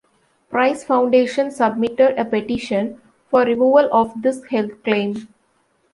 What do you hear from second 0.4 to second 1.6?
Price Foundation